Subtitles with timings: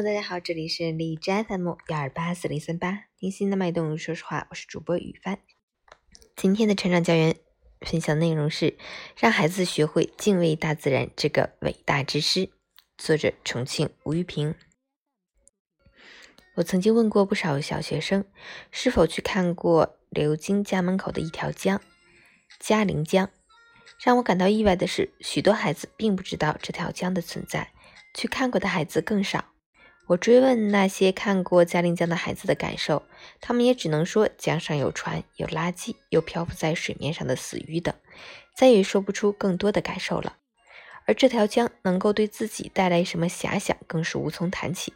[0.00, 3.98] 大家好，这里是荔枝 FM 幺二八四零三八，听心的脉动。
[3.98, 5.40] 说实话，我是主播雨帆。
[6.36, 7.34] 今天的成长教员
[7.80, 8.78] 分享内容是
[9.16, 12.48] 让孩子学会敬畏大自然这个伟大之师。
[12.96, 14.54] 作者：重庆吴玉平。
[16.54, 18.24] 我曾经问过不少小学生，
[18.70, 21.82] 是否去看过流经家门口的一条江——
[22.60, 23.28] 嘉陵江。
[24.00, 27.72] 让我感到意外的是，许多孩子并不知道这条江的存在，
[28.14, 29.46] 去看过的孩子更少。
[30.08, 33.02] 我追问那些看过嘉陵江的孩子的感受，
[33.42, 37.94] 他们也只能说江上有船、有垃圾、有漂浮在水面上的死鱼等，
[38.56, 40.38] 再也说不出更多的感受了。
[41.04, 44.94] 而这条江能够对自己带来什么遐想，更是无从谈起。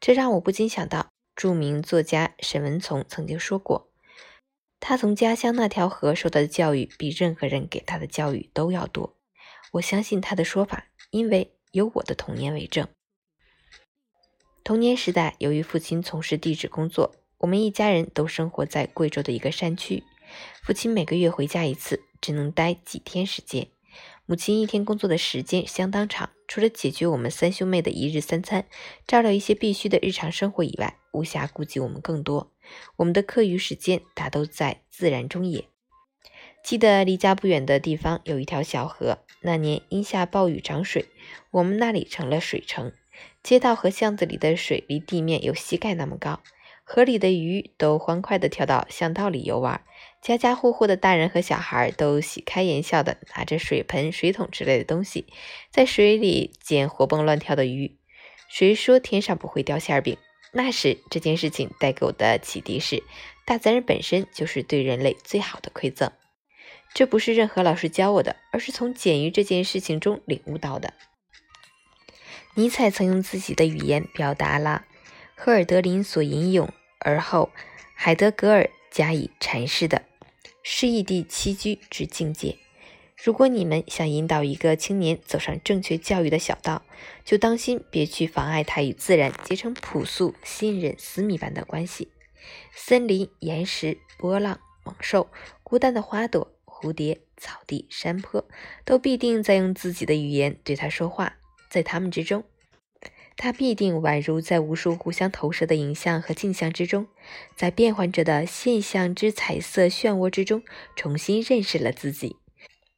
[0.00, 3.90] 这让我不禁想到，著名作家沈文从曾经说过，
[4.80, 9.14] 他从家乡那条河受到的教育，比任何人给他的教育都要多。
[9.72, 12.88] 我相信他的说法，因为有我的童年为证。
[14.68, 20.04] 童年时代，由于父亲从事地质工作，我们一家人都生活在贵州的一个山区。
[20.62, 23.68] 父亲每个月回家一次，只能待几天时间。
[24.26, 28.66] 母亲一天工作的时间相当长，除了解决我们三兄妹的一日三餐，
[29.06, 32.52] 照料一些必须的日常生活以外，无暇顾及我们更多。
[32.96, 35.64] 我们的课余时间大都在自然中野。
[36.62, 41.06] 记得离家不远的地方有一条小河，那年因下暴雨涨水，
[41.52, 42.92] 我们那里成了水城。
[43.42, 46.40] 街道和巷子里的水离地面有膝盖那么高，
[46.84, 49.82] 河里的鱼都欢快地跳到巷道里游玩，
[50.20, 55.26] 家家户户的大人和小孩都喜开颜笑地拿着水盆、水桶之类的东西，
[55.70, 57.96] 在水里捡活蹦乱跳的鱼。
[58.48, 60.16] 谁说天上不会掉馅饼？
[60.52, 63.02] 那时这件事情带给我的启迪是，
[63.44, 66.10] 大自然本身就是对人类最好的馈赠。
[66.94, 70.94] 这不是任何老师教我的，而是从捡鱼这件事情中领悟到的。
[72.54, 74.84] 尼采曾用自己的语言表达了
[75.36, 76.68] 赫尔德林所引用，
[76.98, 77.50] 而后
[77.94, 80.02] 海德格尔加以阐释的
[80.62, 82.58] 诗意地栖居之境界。
[83.16, 86.82] 如果你们想引导一个青年走上正确教育的小道，
[87.24, 92.12] 就当心别去妨碍他与自然结成朴素、信任、私密般的关系。
[92.72, 95.28] 森林、岩石、波浪、猛兽、
[95.64, 98.44] 孤单的花朵、蝴蝶、草地、山坡，
[98.84, 101.37] 都必定在用自己的语言对他说话。
[101.68, 102.44] 在他们之中，
[103.36, 107.06] 他必定宛如在无数互相投射的影像和镜像之中，
[107.54, 110.62] 在变幻着的现象之彩色漩涡之中，
[110.96, 112.36] 重新认识了自己。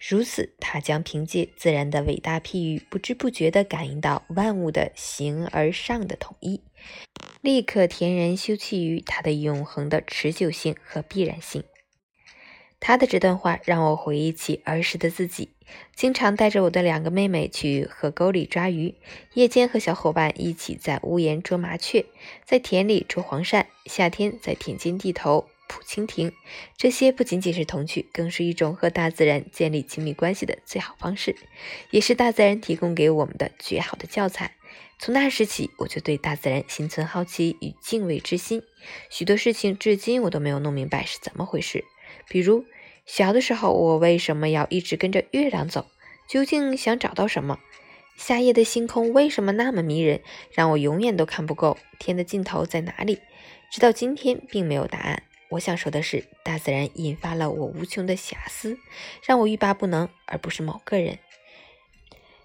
[0.00, 6.60] 如此，他将凭借自然的伟大譬喻，不知不觉地感应到万物的形而上的统一，
[7.40, 11.64] 立刻恬然休憩于它的永恒的持久性和必然性。
[12.80, 15.50] 他的这段话让我回忆起儿时的自己，
[15.94, 18.94] 经常带着我的两个妹妹去河沟里抓鱼，
[19.34, 22.06] 夜间和小伙伴一起在屋檐捉麻雀，
[22.44, 26.32] 在田里捉黄鳝，夏天在田间地头捕蜻蜓。
[26.76, 31.36] 这些不仅仅是童趣，更是一种和大自然建立亲密关系的最好方式，
[31.90, 34.54] 也是大自然提供给我们的绝好的教材。
[35.00, 38.62] 从那时起，我就对大自然心存好奇与敬畏之心，
[39.10, 41.84] 许多事情至今我都没有弄明白是怎么回事。
[42.28, 42.64] 比如
[43.06, 45.86] 小的时候，我为什么要一直跟着月亮走？
[46.28, 47.58] 究竟想找到什么？
[48.16, 50.20] 夏夜的星空为什么那么迷人，
[50.50, 51.78] 让我永远都看不够？
[51.98, 53.20] 天的尽头在哪里？
[53.70, 55.22] 直到今天，并没有答案。
[55.50, 58.78] 我想说的是，大自然引发了我无穷的遐思，
[59.24, 61.18] 让我欲罢不能，而不是某个人。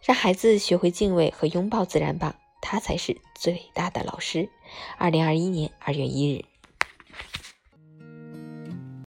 [0.03, 4.47] 让孩子学会敬畏和拥抱自然吧，他才是最大的老师。
[4.97, 6.52] 二零二一年二月一日。